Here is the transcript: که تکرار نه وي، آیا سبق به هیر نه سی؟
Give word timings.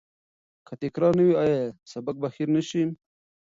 که 0.67 0.73
تکرار 0.81 1.13
نه 1.17 1.23
وي، 1.27 1.33
آیا 1.43 1.59
سبق 1.91 2.15
به 2.21 2.27
هیر 2.35 2.49
نه 2.55 2.61
سی؟ 2.69 2.81